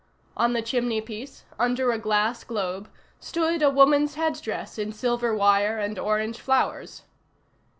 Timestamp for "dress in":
4.41-4.91